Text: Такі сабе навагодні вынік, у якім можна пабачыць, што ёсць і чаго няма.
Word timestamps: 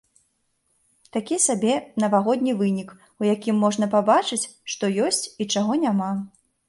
Такі 1.17 1.35
сабе 1.47 1.73
навагодні 2.03 2.55
вынік, 2.61 2.89
у 3.25 3.27
якім 3.35 3.55
можна 3.65 3.85
пабачыць, 3.95 4.43
што 4.75 4.91
ёсць 5.09 5.21
і 5.41 5.49
чаго 5.55 5.73
няма. 5.85 6.09